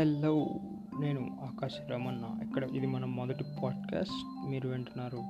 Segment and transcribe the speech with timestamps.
[0.00, 0.46] Hello
[1.00, 4.50] నేను ఆకాశ రమణ ఇక్కడ ఇది మన మొదటి పాడ్కాస్ట్.
[4.50, 5.22] మీరు వింటున్నారు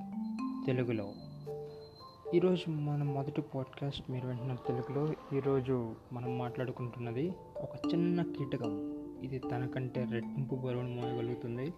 [0.67, 1.13] తెలుగులో.
[2.35, 5.37] ఈరోజు మన మొదటి పాడ్కాస్ట్ మీరు వింటున్నారు తెలుగులో.
[5.37, 8.93] ఈరోజు మనం మాట్లాడుకుంటున్నది ఒక చిన్న కీటకం.
[9.23, 11.75] ఇది తనకంటే రెట్టింపు బరువును మోయగలుగుతుంది.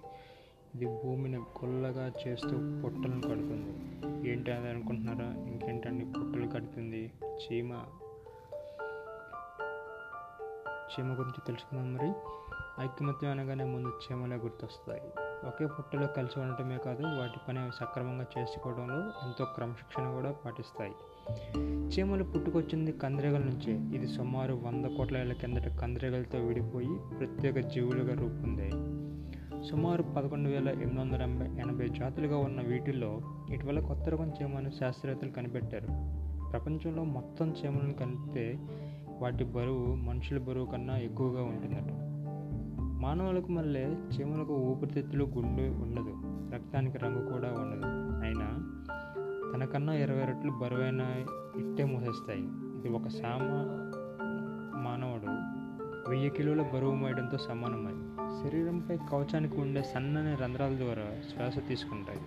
[0.75, 4.31] ఇది భూమిని గొల్లగా చేస్తూ పొట్టలను కడుతుంది.
[4.31, 5.43] ఏంటి అది అనుకుంటున్నారా?
[5.43, 6.05] ఇంకేంటండి?
[6.05, 7.13] పొట్టలు కడుతుంది.
[7.25, 7.73] చీమ.
[10.93, 12.13] చీమ గురించి తెలుసుకుందాం మరి.
[12.81, 15.03] ఐక్యమత్యం అనగానే ముందు చీమలే గుర్తొస్తాయి.
[15.47, 20.93] ఒకే పుట్టలో కలిసి ఉండటమే కాదు వాటి పని అవి సక్రమంగా చేసుకోవడంలో ఎంతో క్రమశిక్షణ కూడా పాటిస్తాయి.
[21.67, 23.73] చీమలు పుట్టుకొచ్చింది కందిరేగల నుంచే.
[23.73, 28.73] ఇది సుమారు వంద కోట్ల ఏళ్ళ కిందట కందిరేగలతో విడిపోయి ప్రత్యేక జీవులుగా రూపొందాయి.
[29.71, 33.21] సుమారు పదకొండు వేల ఎనిమిది వందల ఎనభై ఎనభై జాతులుగా ఉన్న వీటిల్లో
[33.51, 35.87] ఇటీవల కొత్త రకం చీమను శాస్త్రవేత్తలు కనిపెట్టారు.
[36.51, 38.59] ప్రపంచంలో మొత్తం చీమలను కలిపితే
[39.21, 42.12] వాటి బరువు మనుషుల బరువు కన్నా ఎక్కువగా ఉంటుందట.
[43.03, 46.15] మానవులకు మళ్ళీ చీమలకు ఊపిరితిత్తులు గుండె ఉండదు.
[46.55, 47.87] రక్తానికి రంగు కూడా ఉండదు.
[48.25, 48.49] అయినా
[49.55, 51.01] తనకన్నా ఇరవై రెట్లు బరువైన
[51.61, 52.43] ఇట్టే మూసేస్తాయి.
[52.79, 53.43] ఇది ఒక సామ
[54.83, 55.27] మానవుడు
[56.11, 62.21] వెయ్యి కిలోల బరువు మోయడంతో సమానమై శరీరంపై కవచానికి ఉండే సన్నని రంధ్రాల ద్వారా శ్వాస తీసుకుంటాయి.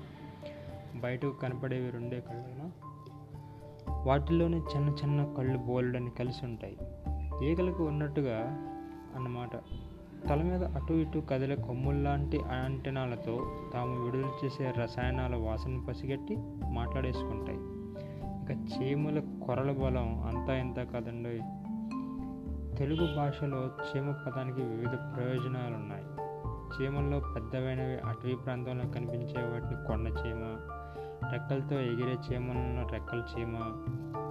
[1.00, 2.72] బయటకు కనపడేవి రెండే కళ్ళైనా
[4.04, 6.78] వాటిల్లోనే చిన్న చిన్న కళ్ళు బోల్డని కలిసి ఉంటాయి.
[7.48, 8.38] ఈగలకు ఉన్నట్టుగా
[9.16, 9.50] అన్నమాట.
[10.30, 16.38] తల మీద అటు ఇటు కదిలే కొమ్ముల్లాంటి యాంటెనాలతో తాము విడుదల చేసే రసాయనాల వాసన పసిగట్టి
[16.72, 17.60] మాట్లాడేసుకుంటాయి.
[18.44, 21.42] ఇక చీమల కొరల బలం అంతా ఇంత కదండి.
[22.78, 26.06] తెలుగు భాషలో చీమ పదానికి వివిధ ప్రయోజనాలు ఉన్నాయి
[26.76, 30.58] చీమల్లో పెద్దవైనవి అటవీ ప్రాంతంలో కనిపించే వాటిని కొండ చీమ
[31.32, 33.56] రెక్కలతో ఎగిరే చీమలను రెక్కల చీమ.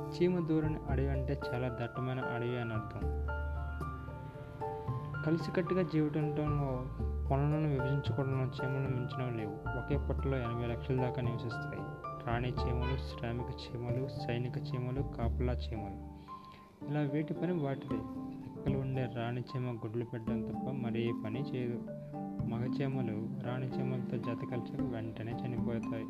[0.09, 3.01] చీమ దూరని అడవి అంటే చాలా దట్టమైన అడవి అని అర్థం.
[5.27, 6.35] కలిసికట్టుగా జీవితంలో
[7.31, 9.53] పనులను విభజించుకోవడం చీమలు మించినవి లేవు.
[9.53, 11.83] ఒకే పొట్టలో ఎనభై లక్షల దాకా నివసిస్తాయి.
[12.27, 16.15] రాణి చీమలు శ్రామిక చీమలు సైనిక చీమలు కాపులా చీమలు.
[16.91, 17.95] ఇలా వీటి పని వాటిదే.
[17.95, 21.83] రెక్కలు ఉండే రాణి చీమ గుడ్లు పెట్టడం తప్ప మరే పని చేయదు.
[22.45, 26.07] మగ చీమలు రాణి చీమలతో జత కలిసి వెంటనే చనిపోతాయి.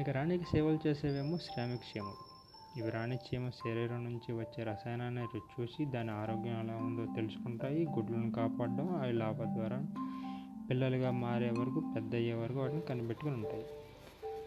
[0.00, 2.32] ఇక రాణికి సేవలు చేసేవేమో శ్రామిక చీమలు.
[2.76, 8.30] ఇవి రాణి చీమ శరీరం నుంచి వచ్చే రసాయనాన్ని రుచి చూసి దాని ఆరోగ్యం ఎలా ఉందో తెలుసుకుంటాయి గుడ్లను
[8.30, 9.86] కాపాడడం అవి లాభ ద్వారా
[10.70, 13.64] పిల్లలుగా మారే వరకు పెద్ద అయ్యే వరకు వాటిని కనిపెట్టుకుని ఉంటాయి.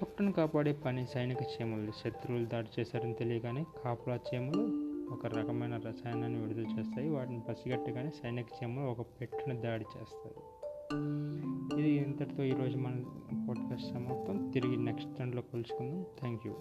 [0.01, 1.91] పుట్టను కాపాడే పని సైనిక చీమలు.
[1.91, 4.63] శత్రువులు దాడి చేశారని తెలియగానే కాపలా చీమలు
[5.13, 7.09] ఒక రకమైన రసాయనాన్ని విడుదల చేస్తాయి.
[7.09, 10.35] వాటిని పసిగట్టగానే సైనిక చీమలు ఒక పెట్టును దాడి చేస్తాయి.
[11.81, 12.95] ఇది ఇంతటితో ఈరోజు మన
[13.49, 14.51] పాడ్కాస్ట్ సమాప్తం.
[14.53, 16.53] తిరిగి నెక్స్ట్ దాంట్లో కలుసుకుందాం థ్యాంక్ యూ